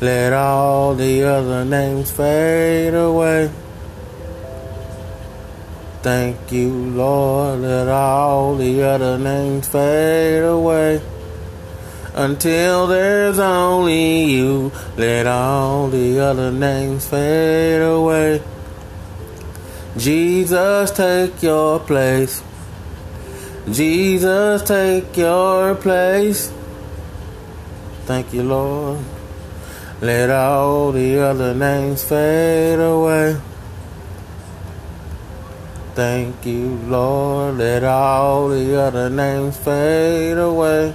Let 0.00 0.32
all 0.32 0.94
the 0.94 1.22
other 1.22 1.64
names 1.64 2.10
fade 2.10 2.94
away. 2.94 3.50
Thank 6.02 6.52
you, 6.52 6.68
Lord. 6.70 7.60
Let 7.60 7.88
all 7.88 8.56
the 8.56 8.82
other 8.82 9.18
names 9.18 9.66
fade 9.68 10.42
away. 10.42 11.00
Until 12.14 12.86
there's 12.86 13.38
only 13.38 14.24
you, 14.24 14.70
let 14.96 15.26
all 15.26 15.88
the 15.88 16.20
other 16.20 16.52
names 16.52 17.08
fade 17.08 17.80
away. 17.80 18.42
Jesus, 19.96 20.90
take 20.90 21.42
your 21.42 21.80
place. 21.80 22.42
Jesus, 23.70 24.62
take 24.62 25.16
your 25.16 25.74
place. 25.74 26.52
Thank 28.04 28.34
you, 28.34 28.42
Lord. 28.42 28.98
Let 30.00 30.30
all 30.30 30.92
the 30.92 31.20
other 31.20 31.54
names 31.54 32.02
fade 32.02 32.80
away. 32.80 33.36
Thank 35.94 36.44
you, 36.44 36.76
Lord. 36.86 37.58
Let 37.58 37.84
all 37.84 38.48
the 38.48 38.80
other 38.80 39.08
names 39.08 39.56
fade 39.56 40.36
away. 40.36 40.94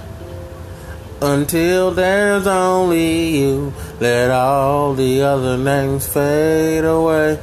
Until 1.22 1.90
there's 1.90 2.46
only 2.46 3.38
you, 3.38 3.72
let 3.98 4.30
all 4.30 4.94
the 4.94 5.22
other 5.22 5.56
names 5.56 6.06
fade 6.06 6.84
away. 6.84 7.38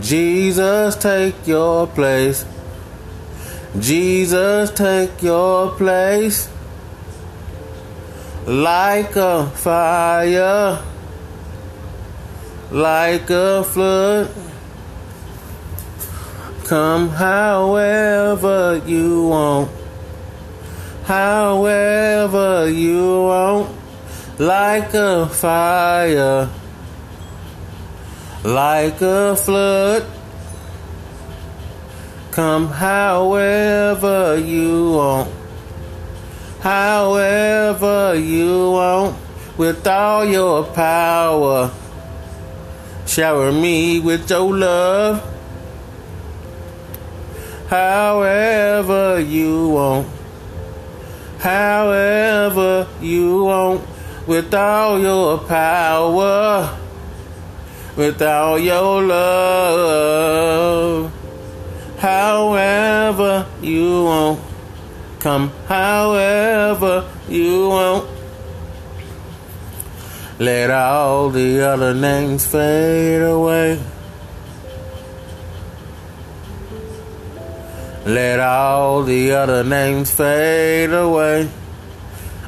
Jesus, 0.00 0.96
take 0.96 1.46
your 1.46 1.86
place. 1.86 2.44
Jesus, 3.78 4.70
take 4.70 5.22
your 5.22 5.70
place. 5.72 6.48
Like 8.48 9.14
a 9.16 9.44
fire, 9.44 10.82
like 12.70 13.28
a 13.28 13.62
flood. 13.62 14.30
Come 16.64 17.10
however 17.10 18.80
you 18.86 19.28
want, 19.28 19.70
however 21.04 22.70
you 22.70 23.24
want, 23.24 23.70
like 24.38 24.94
a 24.94 25.26
fire, 25.26 26.48
like 28.44 29.02
a 29.02 29.36
flood. 29.36 30.06
Come 32.30 32.68
however 32.68 34.38
you 34.38 34.92
want, 34.92 35.37
however 36.60 38.14
you 38.14 38.72
want, 38.72 39.16
with 39.56 39.86
all 39.86 40.24
your 40.24 40.64
power. 40.64 41.70
Shower 43.06 43.50
me 43.50 44.00
with 44.00 44.28
your 44.30 44.54
love 44.54 45.38
however 47.68 49.20
you 49.20 49.68
want, 49.68 50.08
however 51.38 52.88
you 53.00 53.44
want, 53.44 53.86
with 54.26 54.52
all 54.54 54.98
your 54.98 55.38
power, 55.38 56.76
with 57.94 58.22
all 58.22 58.58
your 58.58 59.02
love, 59.02 61.12
however 61.98 63.46
you 63.60 64.04
want, 64.04 64.40
come 65.20 65.50
however 65.66 67.08
you 67.28 67.68
want. 67.68 68.08
Let 70.38 70.70
all 70.70 71.30
the 71.30 71.60
other 71.66 71.94
names 71.94 72.46
fade 72.46 73.22
away. 73.22 73.80
Let 78.06 78.40
all 78.40 79.02
the 79.02 79.32
other 79.32 79.64
names 79.64 80.10
fade 80.10 80.90
away 80.92 81.50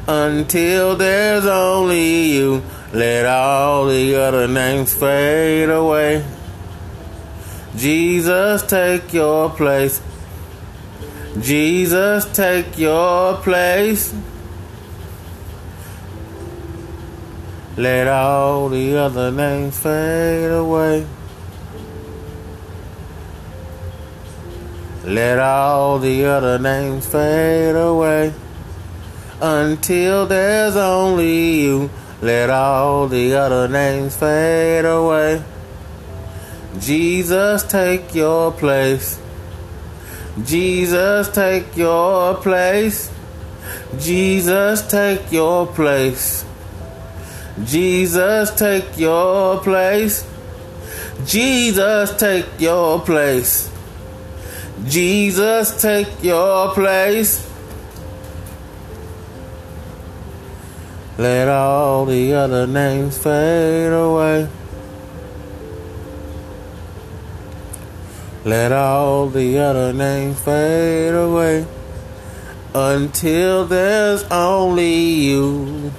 until 0.07 0.97
there's 0.97 1.45
only 1.45 2.33
you. 2.33 2.63
Let 2.93 3.27
all 3.27 3.87
the 3.87 4.17
other 4.17 4.49
names 4.49 4.95
fade 4.95 5.69
away. 5.69 6.25
Jesus, 7.77 8.63
take 8.63 9.13
your 9.13 9.51
place. 9.51 10.01
Jesus, 11.39 12.25
take 12.33 12.77
your 12.79 13.37
place. 13.37 14.15
Let 17.77 18.09
all 18.09 18.69
the 18.69 18.97
other 18.97 19.31
names 19.31 19.79
fade 19.79 20.51
away. 20.51 21.07
Let 25.05 25.39
all 25.39 25.99
the 25.99 26.27
other 26.27 26.59
names 26.59 27.07
fade 27.07 27.75
away 27.75 28.35
until 29.41 30.27
there's 30.27 30.77
only 30.77 31.63
you. 31.63 31.91
Let 32.21 32.51
all 32.51 33.09
the 33.09 33.35
other 33.35 33.67
names 33.67 34.15
fade 34.15 34.85
away. 34.85 35.43
Jesus, 36.79 37.63
take 37.63 38.15
your 38.15 38.53
place. 38.53 39.19
Jesus, 40.45 41.29
take 41.29 41.77
your 41.77 42.35
place. 42.37 43.11
Jesus, 43.99 44.87
take 44.87 45.31
your 45.33 45.67
place. 45.67 46.45
Jesus, 47.65 48.51
take 48.53 48.97
your 48.97 49.61
place. 49.61 50.27
Jesus, 51.27 52.17
take 52.17 52.47
your 52.59 53.01
place. 53.01 53.71
Jesus, 54.87 55.83
take 55.83 56.23
your 56.23 56.73
place. 56.73 57.47
Let 61.19 61.49
all 61.49 62.07
the 62.07 62.33
other 62.33 62.67
names 62.67 63.19
fade 63.19 63.93
away. 63.93 64.49
Let 68.43 68.73
all 68.73 69.29
the 69.29 69.59
other 69.59 69.93
names 69.93 70.41
fade 70.41 71.13
away 71.13 71.67
until 72.75 73.67
there's 73.67 74.23
only 74.31 74.95
you. 74.95 75.93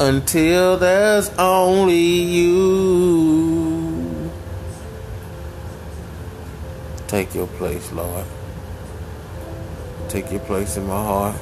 Until 0.00 0.78
there's 0.78 1.28
only 1.38 2.22
you. 2.22 3.52
Take 7.06 7.34
your 7.34 7.48
place, 7.48 7.92
Lord. 7.92 8.24
Take 10.08 10.30
your 10.30 10.40
place 10.40 10.78
in 10.78 10.86
my 10.86 11.04
heart. 11.04 11.36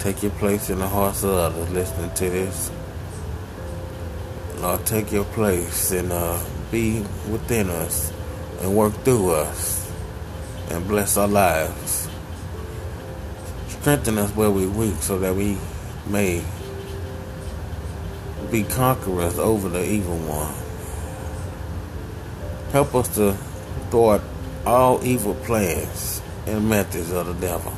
Take 0.00 0.24
your 0.24 0.32
place 0.32 0.68
in 0.68 0.80
the 0.80 0.88
hearts 0.88 1.22
of 1.22 1.30
others 1.30 1.70
listening 1.70 2.10
to 2.14 2.28
this. 2.28 2.72
Lord, 4.58 4.84
take 4.84 5.12
your 5.12 5.26
place 5.26 5.92
and 5.92 6.10
uh, 6.10 6.42
be 6.72 7.04
within 7.30 7.70
us 7.70 8.12
and 8.60 8.74
work 8.74 8.92
through 9.04 9.30
us 9.30 9.90
and 10.70 10.86
bless 10.88 11.16
our 11.16 11.28
lives. 11.28 12.08
Strengthen 13.68 14.18
us 14.18 14.30
where 14.34 14.50
we're 14.50 14.68
weak 14.68 14.96
so 14.96 15.18
that 15.18 15.34
we 15.34 15.58
may 16.06 16.42
be 18.50 18.62
conquerors 18.62 19.38
over 19.38 19.68
the 19.68 19.84
evil 19.84 20.16
one. 20.18 20.54
Help 22.72 22.94
us 22.94 23.14
to 23.14 23.32
thwart 23.90 24.22
all 24.64 25.04
evil 25.04 25.34
plans 25.34 26.20
and 26.46 26.68
methods 26.68 27.12
of 27.12 27.26
the 27.26 27.34
devil 27.34 27.72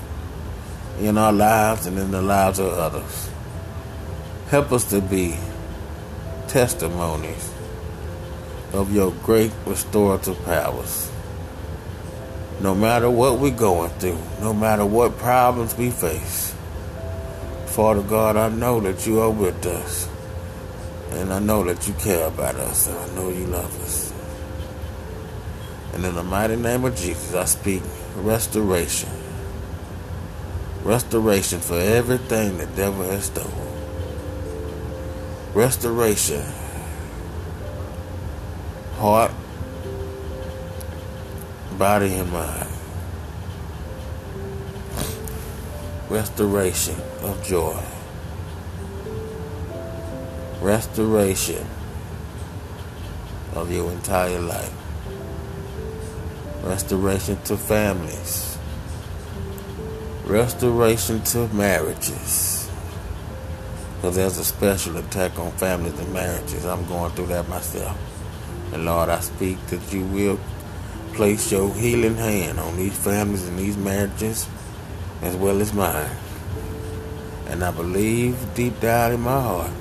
in 1.01 1.19
our 1.19 1.33
lives 1.33 1.87
and 1.87 1.99
in 1.99 2.11
the 2.11 2.23
lives 2.23 2.59
of 2.59 2.73
others. 2.73 3.31
Help 4.49 4.73
us 4.73 4.89
to 4.91 5.01
be 5.01 5.37
testimonies 6.49 7.53
of 8.73 8.95
your 8.95 9.13
great 9.23 9.53
restorative 9.67 10.43
powers. 10.45 11.11
No 12.61 12.75
matter 12.75 13.09
what 13.09 13.39
we're 13.39 13.51
going 13.51 13.91
through, 13.91 14.19
no 14.41 14.53
matter 14.53 14.85
what 14.85 15.17
problems 15.19 15.77
we 15.77 15.91
face, 15.91 16.55
Father 17.67 18.03
God, 18.03 18.37
I 18.37 18.49
know 18.49 18.81
that 18.81 19.07
you 19.07 19.21
are 19.21 19.31
with 19.31 19.65
us. 19.65 20.09
And 21.11 21.33
I 21.33 21.39
know 21.39 21.63
that 21.65 21.87
you 21.87 21.95
care 21.95 22.27
about 22.27 22.57
us. 22.57 22.89
And 22.89 22.99
I 22.99 23.15
know 23.15 23.29
you 23.31 23.47
love 23.47 23.81
us. 23.83 24.13
And 25.95 26.05
in 26.05 26.15
the 26.15 26.23
mighty 26.23 26.57
name 26.57 26.85
of 26.85 26.97
Jesus, 26.97 27.35
I 27.35 27.45
speak 27.45 27.83
restoration. 28.17 29.09
Restoration 30.83 31.61
for 31.61 31.79
everything 31.79 32.59
the 32.59 32.67
devil 32.67 33.05
has 33.05 33.27
stolen. 33.27 33.53
Restoration. 35.55 36.45
Heart, 38.99 39.33
body, 41.79 42.15
and 42.15 42.33
mind. 42.33 42.69
Restoration 46.11 46.97
of 47.23 47.43
joy. 47.45 47.81
restoration 50.61 51.65
of 53.55 53.71
your 53.71 53.91
entire 53.93 54.41
life, 54.41 54.75
restoration 56.63 57.41
to 57.43 57.57
families, 57.57 58.59
restoration 60.27 61.23
to 61.23 61.49
marriages. 61.49 62.71
Because 63.97 64.17
there's 64.17 64.39
a 64.39 64.45
special 64.45 64.97
attack 64.97 65.39
on 65.41 65.51
families 65.53 65.99
and 65.99 66.13
marriages. 66.13 66.65
I'm 66.65 66.87
going 66.87 67.11
through 67.13 67.27
that 67.27 67.49
myself. 67.49 68.18
And 68.73 68.85
Lord, 68.85 69.09
I 69.09 69.21
speak 69.21 69.65
that 69.69 69.93
you 69.93 70.05
will 70.05 70.39
place 71.15 71.51
your 71.51 71.73
healing 71.75 72.17
hand 72.17 72.61
on 72.61 72.77
these 72.77 72.97
families 72.97 73.49
and 73.49 73.59
these 73.59 73.77
marriages 73.77 74.49
as 75.23 75.35
well 75.37 75.61
as 75.61 75.73
mine. 75.73 76.11
And 77.47 77.65
I 77.65 77.71
believe 77.71 78.37
deep 78.55 78.79
down 78.81 79.13
in 79.13 79.21
my 79.21 79.41
heart 79.41 79.73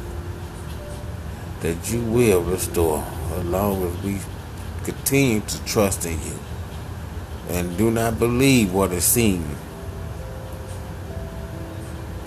that 1.61 1.91
you 1.91 2.01
will 2.01 2.41
restore 2.41 3.03
as 3.33 3.45
long 3.45 3.83
as 3.83 4.03
we 4.03 4.19
continue 4.83 5.41
to 5.41 5.65
trust 5.65 6.05
in 6.05 6.19
you 6.21 6.39
and 7.49 7.77
do 7.77 7.91
not 7.91 8.19
believe 8.19 8.73
what 8.73 8.91
is 8.91 9.03
seen. 9.03 9.43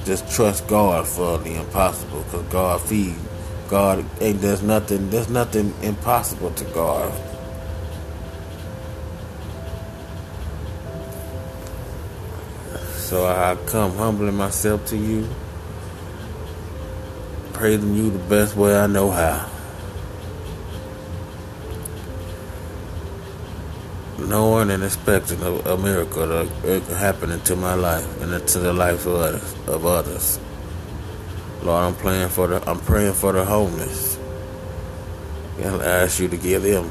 Just 0.04 0.30
trust 0.34 0.66
God 0.66 1.06
for 1.06 1.38
the 1.38 1.54
impossible 1.56 2.22
because 2.22 2.42
God 2.44 2.80
feeds. 2.80 3.29
God 3.70 4.04
ain't 4.20 4.40
there's 4.40 4.62
nothing 4.62 5.10
there's 5.10 5.28
nothing 5.28 5.72
impossible 5.80 6.50
to 6.50 6.64
God. 6.64 7.14
So 12.96 13.26
I 13.26 13.56
come 13.66 13.96
humbling 13.96 14.36
myself 14.36 14.84
to 14.86 14.96
you, 14.96 15.28
praising 17.52 17.94
you 17.94 18.10
the 18.10 18.18
best 18.18 18.56
way 18.56 18.76
I 18.76 18.88
know 18.88 19.12
how. 19.12 19.48
Knowing 24.18 24.70
and 24.70 24.82
expecting 24.82 25.40
a, 25.42 25.52
a 25.74 25.78
miracle 25.78 26.26
to 26.26 26.76
uh, 26.76 26.94
happen 26.96 27.30
into 27.30 27.54
my 27.54 27.74
life 27.74 28.20
and 28.20 28.34
into 28.34 28.58
the 28.58 28.72
life 28.72 29.06
of 29.06 29.14
others. 29.14 29.54
Of 29.68 29.86
others. 29.86 30.40
Lord, 31.62 31.84
I'm 31.84 31.94
praying 31.94 32.28
for 32.30 32.46
the 32.46 32.68
I'm 32.68 32.80
praying 32.80 33.14
for 33.14 33.32
the 33.32 33.44
homeless. 33.44 34.18
And 35.58 35.82
I 35.82 36.04
ask 36.04 36.18
you 36.20 36.28
to 36.28 36.36
give 36.36 36.62
them 36.62 36.90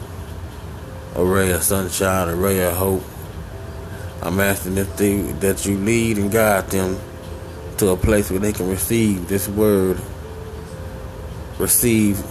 a 1.16 1.26
ray 1.26 1.52
of 1.52 1.64
sunshine, 1.64 2.30
a 2.30 2.36
ray 2.36 2.64
of 2.66 2.76
hope 2.76 3.04
I'm 4.22 4.40
asking 4.42 4.76
that 4.76 4.98
they 4.98 5.22
that 5.40 5.66
you 5.66 5.78
lead 5.78 6.18
and 6.18 6.30
guide 6.30 6.70
them 6.70 7.00
to 7.78 7.90
a 7.90 7.98
place 7.98 8.30
where 8.30 8.40
they 8.40 8.52
can 8.52 8.68
receive 8.68 9.30
this 9.30 9.48
word, 9.48 9.98
receive 11.58 12.22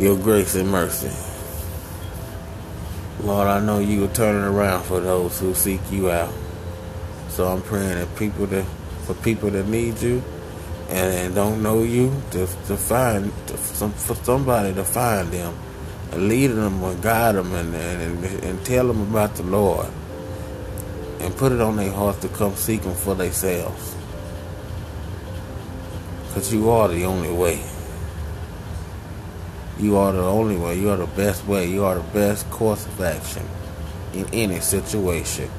your 0.00 0.16
grace 0.18 0.56
and 0.56 0.68
mercy. 0.68 1.12
Lord, 3.22 3.46
I 3.46 3.60
know 3.60 3.78
you 3.78 4.00
will 4.00 4.08
turn 4.08 4.34
it 4.34 4.48
around 4.48 4.82
for 4.82 4.98
those 4.98 5.38
who 5.38 5.54
seek 5.54 5.80
you 5.92 6.10
out. 6.10 6.34
So 7.28 7.46
I'm 7.46 7.62
praying 7.62 7.94
that 7.94 8.16
people 8.16 8.46
that 8.46 8.64
for 9.06 9.14
people 9.14 9.50
that 9.50 9.68
need 9.68 10.02
you 10.02 10.24
and, 10.94 11.12
and 11.12 11.34
don't 11.34 11.60
know 11.60 11.82
you 11.82 12.22
to, 12.30 12.46
to 12.68 12.76
find 12.76 13.32
to, 13.48 13.56
some, 13.56 13.90
for 13.92 14.14
somebody 14.14 14.72
to 14.74 14.84
find 14.84 15.28
them 15.32 15.52
and 16.12 16.28
lead 16.28 16.48
them 16.48 16.84
and 16.84 17.02
guide 17.02 17.34
them 17.34 17.52
and, 17.52 17.74
and, 17.74 18.24
and 18.24 18.64
tell 18.64 18.86
them 18.86 19.02
about 19.02 19.34
the 19.34 19.42
Lord 19.42 19.88
and 21.18 21.34
put 21.36 21.50
it 21.50 21.60
on 21.60 21.76
their 21.76 21.90
hearts 21.90 22.20
to 22.20 22.28
come 22.28 22.54
seek 22.54 22.82
Him 22.82 22.94
for 22.94 23.16
themselves. 23.16 23.96
Because 26.28 26.54
you 26.54 26.70
are 26.70 26.86
the 26.86 27.04
only 27.04 27.32
way. 27.32 27.60
You 29.80 29.96
are 29.96 30.12
the 30.12 30.22
only 30.22 30.56
way. 30.56 30.78
You 30.78 30.90
are 30.90 30.96
the 30.96 31.06
best 31.06 31.44
way. 31.46 31.68
You 31.68 31.84
are 31.84 31.96
the 31.96 32.12
best 32.12 32.48
course 32.50 32.86
of 32.86 33.00
action 33.00 33.44
in 34.12 34.26
any 34.32 34.60
situation. 34.60 35.50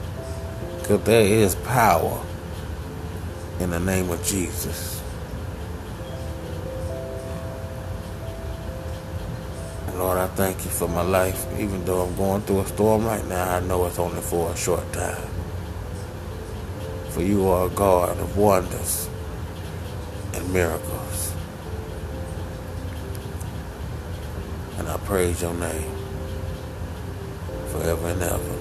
Because 0.80 1.04
there 1.04 1.26
is 1.26 1.56
power 1.56 2.24
in 3.60 3.72
the 3.72 3.80
name 3.82 4.10
of 4.10 4.24
Jesus. 4.24 4.95
Lord, 9.98 10.18
I 10.18 10.28
thank 10.28 10.64
you 10.66 10.72
for 10.72 10.88
my 10.88 11.02
life. 11.02 11.46
Even 11.60 11.84
though 11.86 12.02
I'm 12.02 12.16
going 12.16 12.42
through 12.44 12.62
a 12.62 12.66
storm 12.68 13.06
right 13.06 13.26
now, 13.28 13.56
I 13.56 13.60
know 13.62 13.86
it's 13.86 14.00
only 14.00 14.22
for 14.22 14.52
a 14.52 14.56
short 14.56 14.92
time 14.94 15.36
for 17.16 17.24
you 17.24 17.48
are 17.48 17.68
a 17.68 17.70
God 17.70 18.20
of 18.20 18.36
wonders 18.36 19.08
and 20.34 20.52
miracles. 20.52 21.34
And 24.78 24.90
I 24.90 24.98
praise 24.98 25.42
your 25.42 25.54
name 25.54 25.96
forever 27.70 28.10
and 28.10 28.22
ever. 28.22 28.58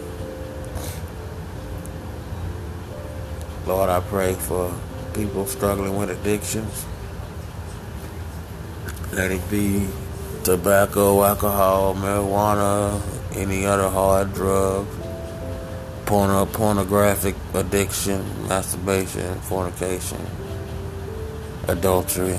Lord, 3.67 3.91
I 3.91 3.99
pray 4.03 4.35
for 4.35 4.73
people 5.15 5.47
struggling 5.47 5.97
with 5.97 6.11
addictions. 6.11 6.87
Let 9.13 9.33
it 9.33 9.51
be 9.51 9.89
tobacco, 10.45 11.25
alcohol, 11.25 11.95
marijuana, 11.95 13.01
any 13.35 13.65
other 13.65 13.89
hard 13.89 14.33
drug 14.35 14.87
porno, 16.05 16.45
pornographic 16.45 17.35
addiction, 17.55 18.23
masturbation, 18.47 19.35
fornication, 19.41 20.21
adultery, 21.67 22.39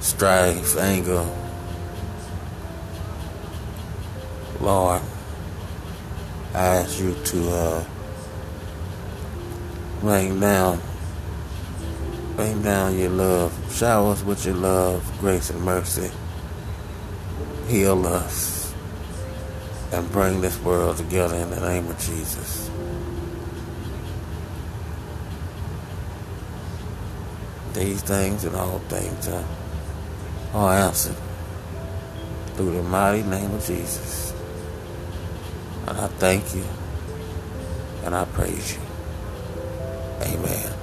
strife, 0.00 0.76
anger. 0.76 1.26
Lord, 4.60 5.02
I 6.54 6.58
ask 6.58 7.00
you 7.00 7.14
to 7.14 7.50
uh, 7.50 7.84
rain 10.02 10.38
down, 10.40 10.80
rain 12.38 12.62
down 12.62 12.96
your 12.96 13.10
love, 13.10 13.52
shower 13.72 14.12
us 14.12 14.22
with 14.22 14.46
your 14.46 14.54
love, 14.54 15.02
grace, 15.18 15.50
and 15.50 15.60
mercy. 15.62 16.08
Heal 17.66 18.06
us 18.06 18.72
and 19.92 20.10
bring 20.12 20.40
this 20.40 20.58
world 20.60 20.96
together 20.96 21.34
in 21.34 21.50
the 21.50 21.60
name 21.60 21.88
of 21.88 21.98
Jesus. 21.98 22.70
These 27.74 28.02
things 28.02 28.44
and 28.44 28.54
all 28.54 28.78
things 28.88 29.28
are, 29.28 29.44
are 30.54 30.74
answered 30.74 31.16
through 32.54 32.72
the 32.72 32.82
mighty 32.84 33.24
name 33.24 33.52
of 33.52 33.64
Jesus. 33.66 34.32
And 35.88 35.98
I 35.98 36.06
thank 36.06 36.54
you 36.54 36.64
and 38.04 38.14
I 38.14 38.24
praise 38.26 38.74
you. 38.74 38.80
Amen. 40.22 40.77